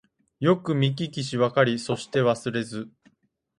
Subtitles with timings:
[0.39, 2.89] よくみききしわかりそしてわすれず